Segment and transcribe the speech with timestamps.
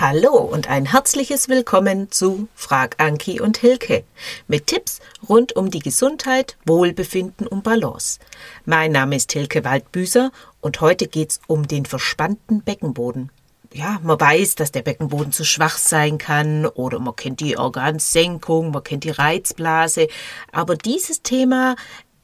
[0.00, 4.02] Hallo und ein herzliches Willkommen zu Frag Anki und Hilke
[4.48, 4.98] mit Tipps
[5.28, 8.18] rund um die Gesundheit, Wohlbefinden und Balance.
[8.64, 13.30] Mein Name ist Hilke Waldbüßer und heute geht's um den verspannten Beckenboden.
[13.74, 18.70] Ja, man weiß, dass der Beckenboden zu schwach sein kann oder man kennt die Organsenkung,
[18.70, 20.08] man kennt die Reizblase,
[20.50, 21.76] aber dieses Thema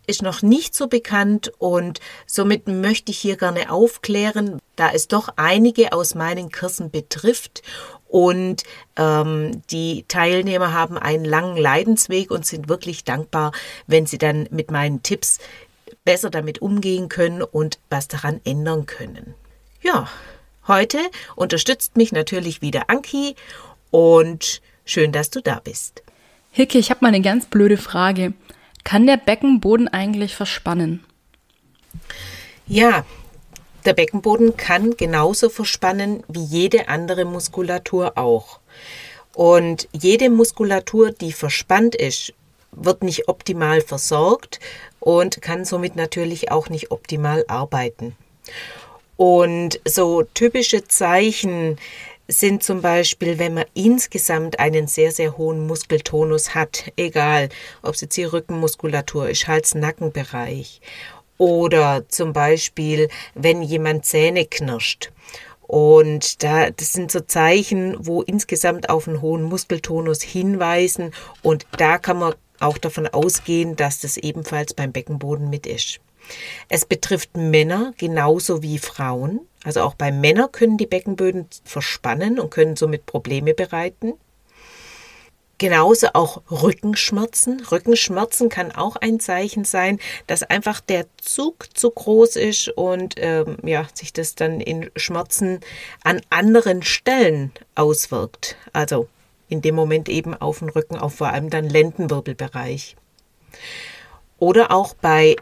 [0.06, 5.28] ist noch nicht so bekannt und somit möchte ich hier gerne aufklären, da es doch
[5.36, 7.62] einige aus meinen Kursen betrifft
[8.08, 8.62] und
[8.96, 13.52] ähm, die Teilnehmer haben einen langen Leidensweg und sind wirklich dankbar,
[13.86, 15.38] wenn sie dann mit meinen Tipps
[16.04, 19.34] besser damit umgehen können und was daran ändern können.
[19.82, 20.08] Ja,
[20.66, 20.98] heute
[21.34, 23.34] unterstützt mich natürlich wieder Anki
[23.90, 26.02] und schön, dass du da bist.
[26.52, 28.32] Hilke, ich habe mal eine ganz blöde Frage.
[28.86, 31.04] Kann der Beckenboden eigentlich verspannen?
[32.68, 33.04] Ja,
[33.84, 38.60] der Beckenboden kann genauso verspannen wie jede andere Muskulatur auch.
[39.34, 42.32] Und jede Muskulatur, die verspannt ist,
[42.70, 44.60] wird nicht optimal versorgt
[45.00, 48.14] und kann somit natürlich auch nicht optimal arbeiten.
[49.16, 51.76] Und so typische Zeichen
[52.28, 57.48] sind zum Beispiel, wenn man insgesamt einen sehr, sehr hohen Muskeltonus hat, egal
[57.82, 60.80] ob es jetzt die Rückenmuskulatur ist, Hals-Nackenbereich
[61.38, 65.10] oder zum Beispiel, wenn jemand Zähne knirscht.
[65.66, 71.12] Und da, das sind so Zeichen, wo insgesamt auf einen hohen Muskeltonus hinweisen.
[71.42, 76.00] Und da kann man auch davon ausgehen, dass das ebenfalls beim Beckenboden mit ist.
[76.68, 79.40] Es betrifft Männer genauso wie Frauen.
[79.66, 84.12] Also auch bei Männern können die Beckenböden verspannen und können somit Probleme bereiten.
[85.58, 87.66] Genauso auch Rückenschmerzen.
[87.72, 93.56] Rückenschmerzen kann auch ein Zeichen sein, dass einfach der Zug zu groß ist und ähm,
[93.64, 95.58] ja, sich das dann in Schmerzen
[96.04, 98.56] an anderen Stellen auswirkt.
[98.72, 99.08] Also
[99.48, 102.94] in dem Moment eben auf den Rücken, auf vor allem dann Lendenwirbelbereich.
[104.38, 105.34] Oder auch bei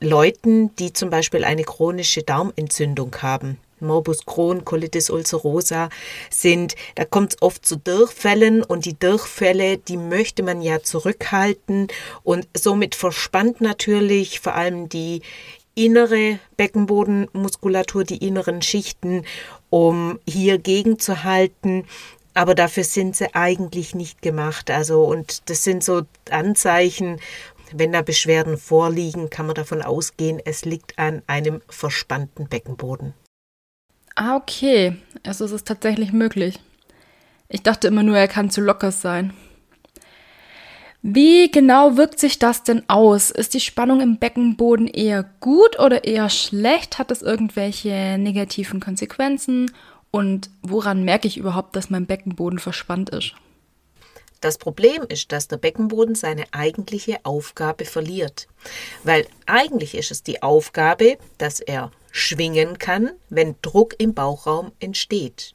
[0.00, 3.56] Leuten, die zum Beispiel eine chronische Darmentzündung haben.
[3.80, 5.88] Morbus Crohn, Colitis ulcerosa
[6.30, 11.88] sind, da kommt es oft zu Durchfällen und die Durchfälle, die möchte man ja zurückhalten
[12.22, 15.22] und somit verspannt natürlich vor allem die
[15.74, 19.24] innere Beckenbodenmuskulatur, die inneren Schichten,
[19.70, 21.84] um hier gegenzuhalten.
[22.34, 24.70] Aber dafür sind sie eigentlich nicht gemacht.
[24.70, 27.18] Also, und das sind so Anzeichen,
[27.72, 33.14] wenn da Beschwerden vorliegen, kann man davon ausgehen, es liegt an einem verspannten Beckenboden.
[34.22, 34.98] Ah, okay.
[35.22, 36.60] Also es ist tatsächlich möglich.
[37.48, 39.32] Ich dachte immer nur, er kann zu locker sein.
[41.00, 43.30] Wie genau wirkt sich das denn aus?
[43.30, 46.98] Ist die Spannung im Beckenboden eher gut oder eher schlecht?
[46.98, 49.72] Hat es irgendwelche negativen Konsequenzen?
[50.10, 53.34] Und woran merke ich überhaupt, dass mein Beckenboden verspannt ist?
[54.42, 58.48] Das Problem ist, dass der Beckenboden seine eigentliche Aufgabe verliert.
[59.02, 65.54] Weil eigentlich ist es die Aufgabe, dass er schwingen kann, wenn Druck im Bauchraum entsteht.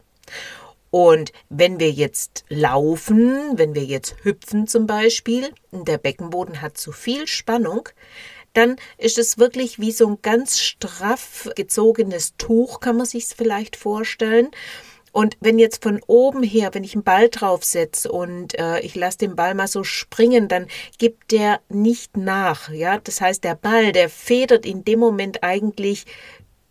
[0.91, 6.93] Und wenn wir jetzt laufen, wenn wir jetzt hüpfen zum Beispiel, der Beckenboden hat zu
[6.93, 7.89] viel Spannung,
[8.53, 13.75] dann ist es wirklich wie so ein ganz straff gezogenes Tuch, kann man sich vielleicht
[13.75, 14.49] vorstellen.
[15.11, 19.19] Und wenn jetzt von oben her, wenn ich einen Ball draufsetze und äh, ich lasse
[19.19, 20.67] den Ball mal so springen, dann
[20.97, 22.69] gibt der nicht nach.
[22.69, 26.05] Ja, das heißt, der Ball, der federt in dem Moment eigentlich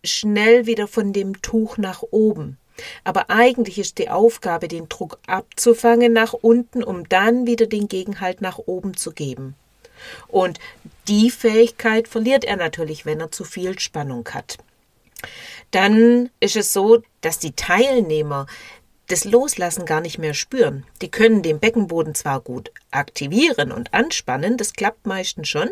[0.04, 2.58] schnell wieder von dem Tuch nach oben.
[3.04, 8.40] Aber eigentlich ist die Aufgabe, den Druck abzufangen nach unten, um dann wieder den Gegenhalt
[8.40, 9.54] nach oben zu geben.
[10.26, 10.58] Und
[11.08, 14.58] die Fähigkeit verliert er natürlich, wenn er zu viel Spannung hat
[15.74, 18.46] dann ist es so, dass die Teilnehmer
[19.08, 20.84] das Loslassen gar nicht mehr spüren.
[21.02, 25.70] Die können den Beckenboden zwar gut aktivieren und anspannen, das klappt meistens schon,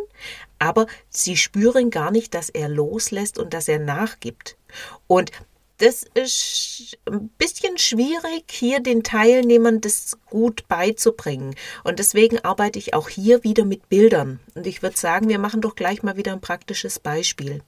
[0.58, 4.56] aber sie spüren gar nicht, dass er loslässt und dass er nachgibt.
[5.06, 5.30] Und
[5.78, 11.56] das ist ein bisschen schwierig, hier den Teilnehmern das gut beizubringen.
[11.82, 14.38] Und deswegen arbeite ich auch hier wieder mit Bildern.
[14.54, 17.62] Und ich würde sagen, wir machen doch gleich mal wieder ein praktisches Beispiel.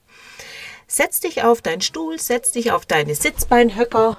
[0.87, 4.17] Setz dich auf deinen Stuhl, setz dich auf deine Sitzbeinhöcker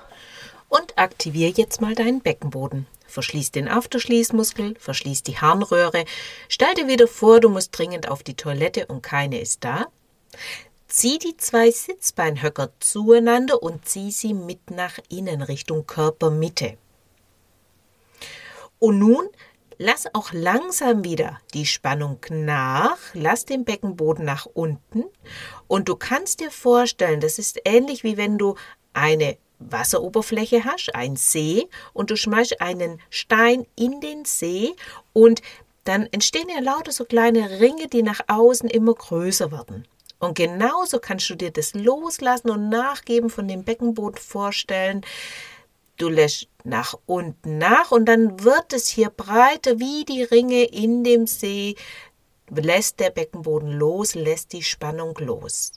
[0.70, 2.88] und aktiviere jetzt mal deinen Beckenboden.
[3.08, 6.06] Verschließ den Afterschließmuskel, verschließ die Harnröhre,
[6.50, 9.88] stell dir wieder vor, du musst dringend auf die Toilette und keine ist da.
[10.88, 16.78] Zieh die zwei Sitzbeinhöcker zueinander und zieh sie mit nach innen Richtung Körpermitte.
[18.80, 19.30] Und nun
[19.78, 25.04] Lass auch langsam wieder die Spannung nach, lass den Beckenboden nach unten
[25.68, 28.56] und du kannst dir vorstellen, das ist ähnlich wie wenn du
[28.94, 34.74] eine Wasseroberfläche hast, ein See, und du schmeißt einen Stein in den See
[35.14, 35.42] und
[35.86, 39.88] dann entstehen ja lauter so kleine Ringe, die nach außen immer größer werden.
[40.20, 45.06] Und genauso kannst du dir das loslassen und nachgeben von dem Beckenboden vorstellen.
[45.98, 51.04] Du lässt nach unten nach und dann wird es hier breiter wie die Ringe in
[51.04, 51.76] dem See.
[52.50, 55.74] Lässt der Beckenboden los, lässt die Spannung los.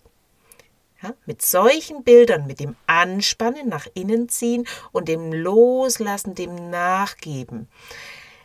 [1.01, 7.69] Ja, mit solchen Bildern, mit dem Anspannen, nach innen ziehen und dem Loslassen, dem Nachgeben,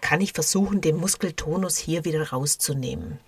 [0.01, 3.19] kann ich versuchen, den Muskeltonus hier wieder rauszunehmen.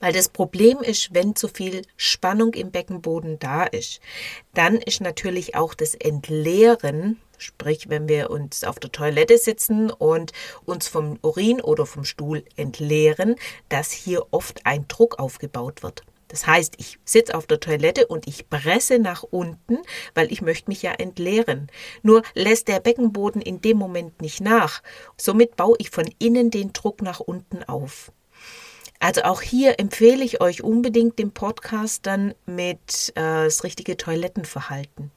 [0.00, 4.00] Weil das Problem ist, wenn zu viel Spannung im Beckenboden da ist,
[4.54, 10.32] dann ist natürlich auch das Entleeren, sprich wenn wir uns auf der Toilette sitzen und
[10.64, 13.36] uns vom Urin oder vom Stuhl entleeren,
[13.68, 16.02] dass hier oft ein Druck aufgebaut wird.
[16.28, 19.78] Das heißt, ich sitze auf der Toilette und ich presse nach unten,
[20.14, 21.68] weil ich möchte mich ja entleeren.
[22.02, 24.82] Nur lässt der Beckenboden in dem Moment nicht nach.
[25.16, 28.12] Somit baue ich von innen den Druck nach unten auf.
[29.00, 35.12] Also auch hier empfehle ich euch unbedingt den Podcast dann mit äh, das richtige Toilettenverhalten.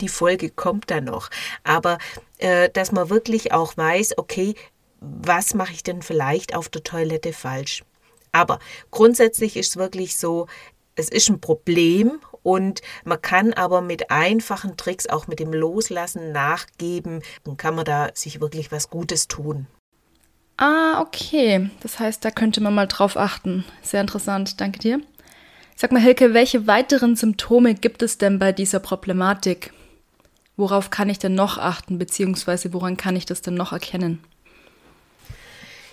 [0.00, 1.30] Die Folge kommt dann noch.
[1.62, 1.98] Aber
[2.38, 4.54] äh, dass man wirklich auch weiß, okay,
[5.00, 7.82] was mache ich denn vielleicht auf der Toilette falsch?
[8.34, 8.58] Aber
[8.90, 10.48] grundsätzlich ist es wirklich so,
[10.96, 16.32] es ist ein Problem und man kann aber mit einfachen Tricks, auch mit dem Loslassen,
[16.32, 19.68] nachgeben, dann kann man da sich wirklich was Gutes tun.
[20.56, 21.70] Ah, okay.
[21.80, 23.64] Das heißt, da könnte man mal drauf achten.
[23.82, 24.60] Sehr interessant.
[24.60, 25.00] Danke dir.
[25.76, 29.72] Sag mal, Hilke, welche weiteren Symptome gibt es denn bei dieser Problematik?
[30.56, 34.22] Worauf kann ich denn noch achten, beziehungsweise woran kann ich das denn noch erkennen?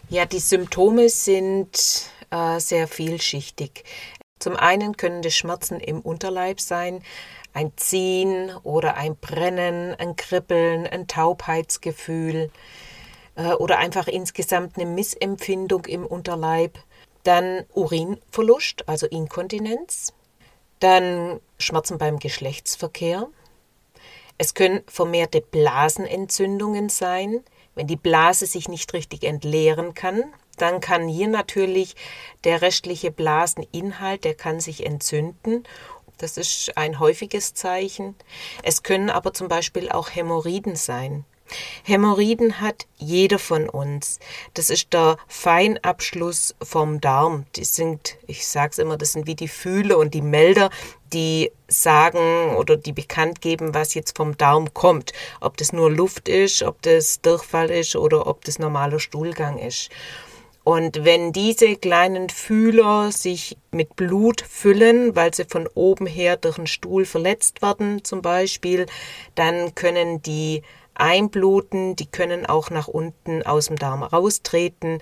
[0.09, 3.83] Ja, die Symptome sind äh, sehr vielschichtig.
[4.39, 7.03] Zum einen können das Schmerzen im Unterleib sein,
[7.53, 12.49] ein Ziehen oder ein Brennen, ein Kribbeln, ein Taubheitsgefühl
[13.35, 16.79] äh, oder einfach insgesamt eine Missempfindung im Unterleib.
[17.23, 20.13] Dann Urinverlust, also Inkontinenz.
[20.79, 23.27] Dann Schmerzen beim Geschlechtsverkehr.
[24.39, 27.43] Es können vermehrte Blasenentzündungen sein,
[27.75, 30.23] wenn die Blase sich nicht richtig entleeren kann,
[30.61, 31.95] dann kann hier natürlich
[32.43, 35.63] der restliche Blaseninhalt, der kann sich entzünden.
[36.17, 38.15] Das ist ein häufiges Zeichen.
[38.63, 41.25] Es können aber zum Beispiel auch Hämorrhoiden sein.
[41.83, 44.19] Hämorrhoiden hat jeder von uns.
[44.53, 47.45] Das ist der Feinabschluss vom Darm.
[47.55, 50.69] Die sind, ich sage es immer, das sind wie die Fühle und die Melder,
[51.11, 55.13] die sagen oder die bekannt geben, was jetzt vom Darm kommt.
[55.41, 59.89] Ob das nur Luft ist, ob das Durchfall ist oder ob das normaler Stuhlgang ist.
[60.63, 66.55] Und wenn diese kleinen Fühler sich mit Blut füllen, weil sie von oben her durch
[66.57, 68.85] den Stuhl verletzt werden zum Beispiel,
[69.33, 70.61] dann können die
[70.93, 74.99] einbluten, die können auch nach unten aus dem Darm raustreten.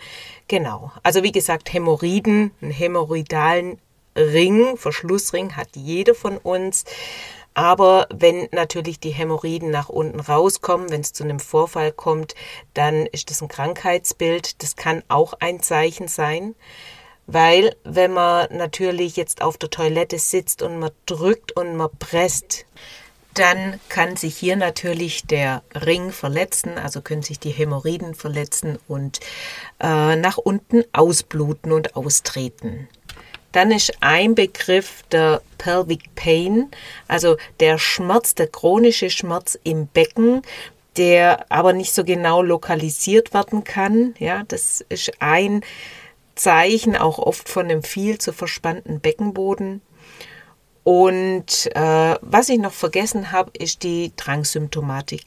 [0.47, 0.91] Genau.
[1.03, 3.79] Also wie gesagt, Hämorrhoiden, einen hämorrhoidalen
[4.15, 6.85] Ring, Verschlussring hat jeder von uns.
[7.59, 12.33] Aber wenn natürlich die Hämorrhoiden nach unten rauskommen, wenn es zu einem Vorfall kommt,
[12.73, 14.63] dann ist das ein Krankheitsbild.
[14.63, 16.55] Das kann auch ein Zeichen sein.
[17.27, 22.65] Weil wenn man natürlich jetzt auf der Toilette sitzt und man drückt und man presst,
[23.33, 29.19] dann kann sich hier natürlich der Ring verletzen, also können sich die Hämorrhoiden verletzen und
[29.81, 32.87] äh, nach unten ausbluten und austreten.
[33.51, 36.69] Dann ist ein Begriff der Pelvic Pain,
[37.07, 40.41] also der Schmerz, der chronische Schmerz im Becken,
[40.97, 44.13] der aber nicht so genau lokalisiert werden kann.
[44.19, 45.61] Ja, das ist ein
[46.35, 49.81] Zeichen auch oft von einem viel zu verspannten Beckenboden.
[50.83, 55.23] Und äh, was ich noch vergessen habe, ist die Drangsymptomatik.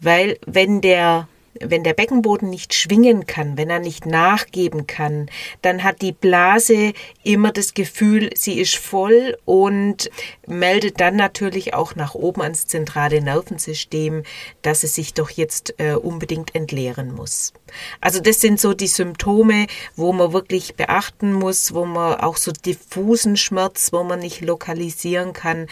[0.00, 1.28] Weil wenn der
[1.60, 5.28] wenn der Beckenboden nicht schwingen kann, wenn er nicht nachgeben kann,
[5.62, 6.92] dann hat die Blase
[7.22, 10.10] immer das Gefühl, sie ist voll und
[10.46, 14.24] meldet dann natürlich auch nach oben ans zentrale Nervensystem,
[14.62, 17.52] dass es sich doch jetzt äh, unbedingt entleeren muss.
[18.00, 22.52] Also das sind so die Symptome, wo man wirklich beachten muss, wo man auch so
[22.52, 25.66] diffusen Schmerz, wo man nicht lokalisieren kann,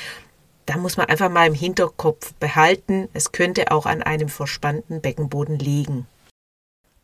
[0.66, 5.58] da muss man einfach mal im Hinterkopf behalten, es könnte auch an einem verspannten Beckenboden
[5.58, 6.06] liegen.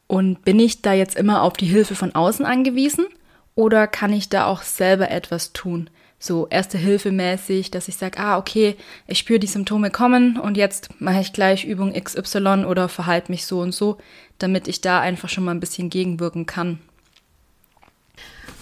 [0.06, 3.06] Und bin ich da jetzt immer auf die Hilfe von außen angewiesen
[3.54, 5.90] oder kann ich da auch selber etwas tun?
[6.20, 10.56] So erste Hilfe mäßig, dass ich sage, ah, okay, ich spüre die Symptome kommen und
[10.56, 13.98] jetzt mache ich gleich Übung XY oder verhalte mich so und so,
[14.38, 16.80] damit ich da einfach schon mal ein bisschen gegenwirken kann.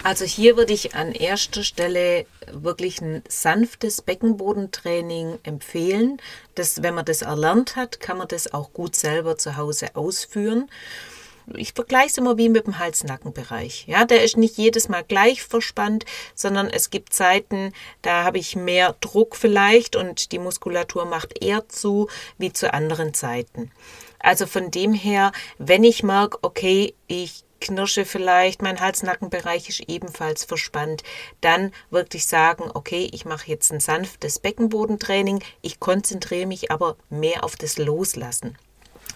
[0.02, 6.20] Also hier würde ich an erster Stelle wirklich ein sanftes Beckenbodentraining empfehlen.
[6.54, 10.68] Das, wenn man das erlernt hat, kann man das auch gut selber zu Hause ausführen
[11.54, 13.84] ich vergleiche es immer wie mit dem Hals-Nacken-Bereich.
[13.86, 17.72] Ja, der ist nicht jedes Mal gleich verspannt, sondern es gibt Zeiten,
[18.02, 23.14] da habe ich mehr Druck vielleicht und die Muskulatur macht eher zu wie zu anderen
[23.14, 23.70] Zeiten.
[24.18, 30.44] Also von dem her, wenn ich merke, okay, ich knirsche vielleicht, mein Hals-Nacken-Bereich ist ebenfalls
[30.44, 31.02] verspannt,
[31.40, 37.44] dann wirklich sagen, okay, ich mache jetzt ein sanftes Beckenbodentraining, ich konzentriere mich aber mehr
[37.44, 38.56] auf das Loslassen.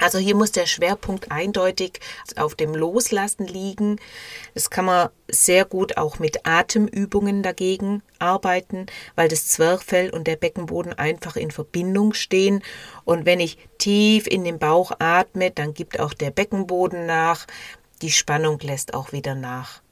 [0.01, 2.01] Also hier muss der Schwerpunkt eindeutig
[2.37, 4.01] auf dem Loslassen liegen.
[4.55, 10.37] Das kann man sehr gut auch mit Atemübungen dagegen arbeiten, weil das Zwerchfell und der
[10.37, 12.63] Beckenboden einfach in Verbindung stehen.
[13.05, 17.47] Und wenn ich tief in den Bauch atme, dann gibt auch der Beckenboden nach.
[18.03, 19.83] Die Spannung lässt auch wieder nach.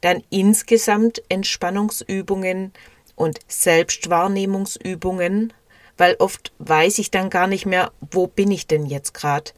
[0.00, 2.72] Dann insgesamt Entspannungsübungen
[3.16, 5.52] und Selbstwahrnehmungsübungen
[5.98, 9.50] weil oft weiß ich dann gar nicht mehr, wo bin ich denn jetzt gerade.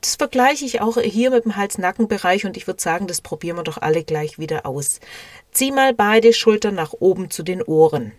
[0.00, 3.62] Das vergleiche ich auch hier mit dem Hals-Nacken-Bereich und ich würde sagen, das probieren wir
[3.62, 4.98] doch alle gleich wieder aus.
[5.52, 8.12] Zieh mal beide Schultern nach oben zu den Ohren.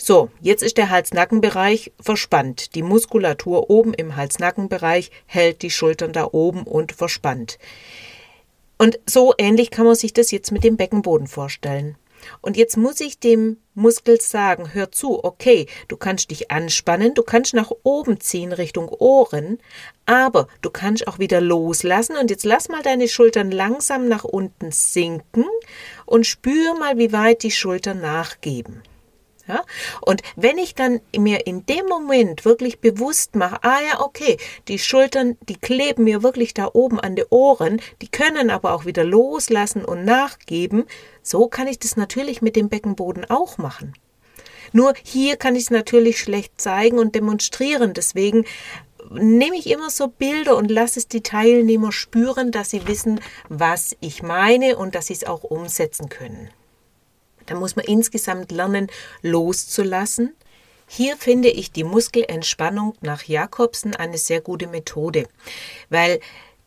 [0.00, 2.76] So, jetzt ist der Hals-Nacken-Bereich verspannt.
[2.76, 7.58] Die Muskulatur oben im Hals-Nacken-Bereich hält die Schultern da oben und verspannt.
[8.78, 11.96] Und so ähnlich kann man sich das jetzt mit dem Beckenboden vorstellen.
[12.40, 17.22] Und jetzt muss ich dem Muskel sagen, hör zu, okay, du kannst dich anspannen, du
[17.24, 19.58] kannst nach oben ziehen Richtung Ohren,
[20.06, 24.70] aber du kannst auch wieder loslassen und jetzt lass mal deine Schultern langsam nach unten
[24.70, 25.46] sinken
[26.06, 28.82] und spür mal, wie weit die Schultern nachgeben.
[29.48, 29.64] Ja?
[30.02, 34.36] Und wenn ich dann mir in dem Moment wirklich bewusst mache, ah ja, okay,
[34.68, 38.84] die Schultern, die kleben mir wirklich da oben an den Ohren, die können aber auch
[38.84, 40.84] wieder loslassen und nachgeben,
[41.22, 43.94] so kann ich das natürlich mit dem Beckenboden auch machen.
[44.72, 47.94] Nur hier kann ich es natürlich schlecht zeigen und demonstrieren.
[47.94, 48.44] Deswegen
[49.10, 53.96] nehme ich immer so Bilder und lasse es die Teilnehmer spüren, dass sie wissen, was
[54.00, 56.50] ich meine und dass sie es auch umsetzen können.
[57.48, 58.88] Da muss man insgesamt lernen,
[59.22, 60.34] loszulassen.
[60.86, 65.26] Hier finde ich die Muskelentspannung nach Jakobsen eine sehr gute Methode,
[65.90, 66.20] weil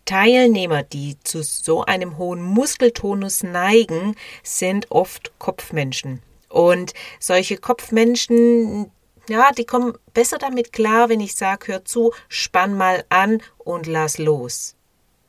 [0.05, 6.21] Teilnehmer, die zu so einem hohen Muskeltonus neigen, sind oft Kopfmenschen.
[6.49, 8.91] Und solche Kopfmenschen,
[9.29, 13.87] ja, die kommen besser damit klar, wenn ich sage, hör zu, spann mal an und
[13.87, 14.75] lass los.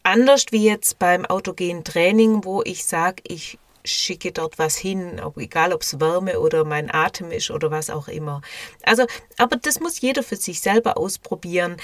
[0.02, 5.36] Anders wie jetzt beim autogenen Training, wo ich sage, ich schicke dort was hin, ob,
[5.38, 8.40] egal ob es Wärme oder mein Atem ist oder was auch immer.
[8.82, 9.06] Also,
[9.38, 11.76] aber das muss jeder für sich selber ausprobieren.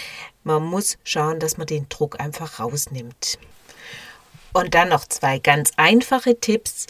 [0.44, 3.38] Man muss schauen, dass man den Druck einfach rausnimmt.
[4.52, 6.86] Und dann noch zwei ganz einfache Tipps.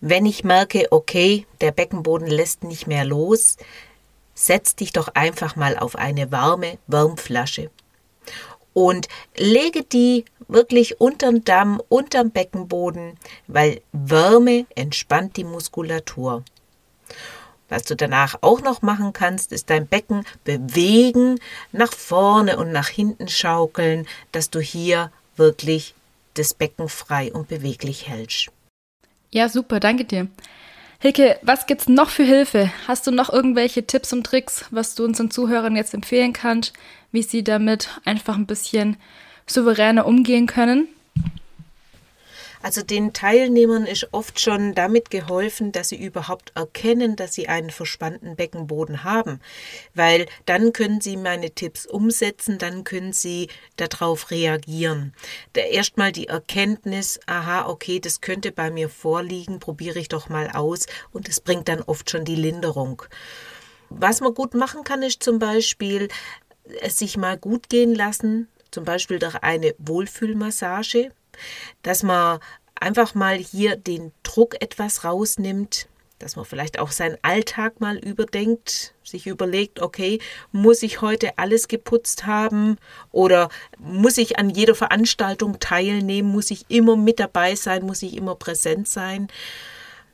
[0.00, 3.56] Wenn ich merke, okay, der Beckenboden lässt nicht mehr los,
[4.34, 7.70] setz dich doch einfach mal auf eine warme Wärmflasche
[8.78, 13.18] und lege die wirklich unterm Damm, unterm Beckenboden,
[13.48, 16.44] weil Wärme entspannt die Muskulatur.
[17.68, 21.40] Was du danach auch noch machen kannst, ist dein Becken bewegen,
[21.72, 25.94] nach vorne und nach hinten schaukeln, dass du hier wirklich
[26.34, 28.50] das Becken frei und beweglich hältst.
[29.32, 30.28] Ja, super, danke dir.
[31.00, 32.72] Hilke, was gibt's noch für Hilfe?
[32.88, 36.72] Hast du noch irgendwelche Tipps und Tricks, was du unseren Zuhörern jetzt empfehlen kannst,
[37.12, 38.96] wie sie damit einfach ein bisschen
[39.46, 40.88] souveräner umgehen können?
[42.62, 47.70] Also den Teilnehmern ist oft schon damit geholfen, dass sie überhaupt erkennen, dass sie einen
[47.70, 49.40] verspannten Beckenboden haben,
[49.94, 55.14] weil dann können sie meine Tipps umsetzen, dann können sie darauf reagieren.
[55.52, 60.50] Da erstmal die Erkenntnis, aha, okay, das könnte bei mir vorliegen, probiere ich doch mal
[60.50, 63.02] aus und es bringt dann oft schon die Linderung.
[63.90, 66.08] Was man gut machen kann, ist zum Beispiel
[66.80, 71.10] es sich mal gut gehen lassen, zum Beispiel durch eine Wohlfühlmassage,
[71.82, 72.40] dass man
[72.74, 78.94] einfach mal hier den Druck etwas rausnimmt, dass man vielleicht auch seinen Alltag mal überdenkt,
[79.04, 80.20] sich überlegt, okay,
[80.52, 82.76] muss ich heute alles geputzt haben
[83.12, 88.16] oder muss ich an jeder Veranstaltung teilnehmen, muss ich immer mit dabei sein, muss ich
[88.16, 89.28] immer präsent sein.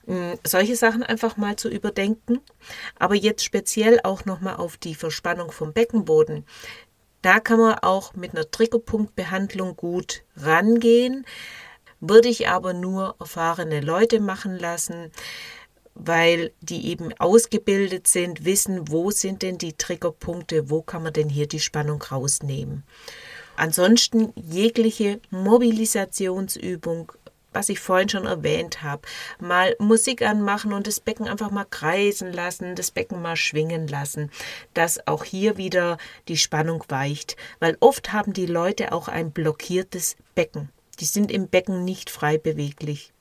[0.07, 2.40] Hm, solche Sachen einfach mal zu überdenken,
[2.99, 6.45] aber jetzt speziell auch nochmal auf die Verspannung vom Beckenboden.
[7.25, 11.25] Da kann man auch mit einer Triggerpunktbehandlung gut rangehen,
[11.99, 15.11] würde ich aber nur erfahrene Leute machen lassen,
[15.95, 21.31] weil die eben ausgebildet sind, wissen, wo sind denn die Triggerpunkte, wo kann man denn
[21.31, 22.85] hier die Spannung rausnehmen.
[23.57, 27.11] Ansonsten jegliche Mobilisationsübung
[27.54, 29.02] was ich vorhin schon erwähnt habe,
[29.40, 34.30] mal Musik anmachen und das Becken einfach mal kreisen lassen, das Becken mal schwingen lassen,
[34.75, 40.16] dass auch hier wieder die Spannung weicht, weil oft haben die Leute auch ein blockiertes
[40.34, 40.70] Becken.
[41.00, 43.12] Die sind im Becken nicht frei beweglich.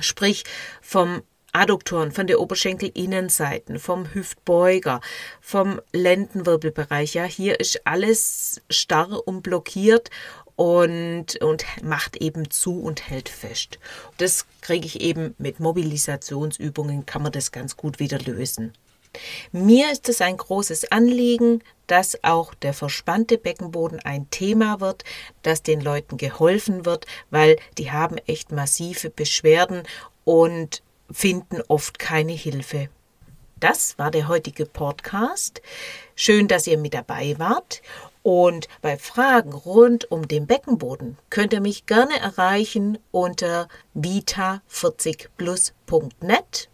[0.00, 0.44] Sprich
[0.80, 5.00] vom Adduktoren, von der Oberschenkelinnenseiten, vom Hüftbeuger,
[5.40, 7.14] vom Lendenwirbelbereich.
[7.14, 10.10] Ja, hier ist alles starr und blockiert
[10.58, 13.78] und, und macht eben zu und hält fest.
[14.16, 18.72] Das kriege ich eben mit Mobilisationsübungen, kann man das ganz gut wieder lösen.
[19.52, 25.04] Mir ist es ein großes Anliegen, dass auch der verspannte Beckenboden ein Thema wird,
[25.42, 29.84] dass den Leuten geholfen wird, weil die haben echt massive Beschwerden
[30.24, 32.88] und finden oft keine Hilfe.
[33.60, 35.62] Das war der heutige Podcast.
[36.16, 37.80] Schön, dass ihr mit dabei wart
[38.28, 46.68] und bei Fragen rund um den Beckenboden könnt ihr mich gerne erreichen unter vita40plus.net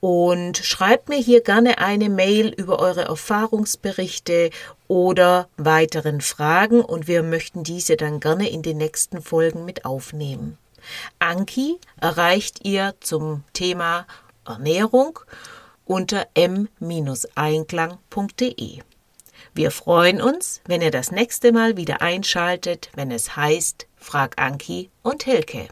[0.00, 4.50] und schreibt mir hier gerne eine Mail über eure Erfahrungsberichte
[4.86, 10.58] oder weiteren Fragen und wir möchten diese dann gerne in den nächsten Folgen mit aufnehmen.
[11.18, 14.06] Anki erreicht ihr zum Thema
[14.44, 15.20] Ernährung
[15.86, 18.82] unter m-einklang.de.
[19.56, 24.90] Wir freuen uns, wenn ihr das nächste Mal wieder einschaltet, wenn es heißt Frag Anki
[25.02, 25.68] und Hilke.